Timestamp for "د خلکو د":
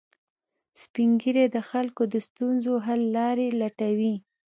1.55-2.15